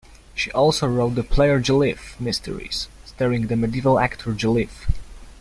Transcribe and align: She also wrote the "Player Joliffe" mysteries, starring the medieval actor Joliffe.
She 0.33 0.51
also 0.53 0.87
wrote 0.87 1.13
the 1.13 1.21
"Player 1.21 1.59
Joliffe" 1.59 2.19
mysteries, 2.19 2.87
starring 3.05 3.45
the 3.45 3.55
medieval 3.55 3.99
actor 3.99 4.33
Joliffe. 4.33 4.87